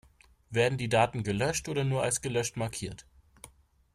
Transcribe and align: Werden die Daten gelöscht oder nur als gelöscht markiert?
Werden 0.49 0.79
die 0.79 0.89
Daten 0.89 1.21
gelöscht 1.21 1.69
oder 1.69 1.83
nur 1.83 2.01
als 2.01 2.21
gelöscht 2.21 2.57
markiert? 2.57 3.05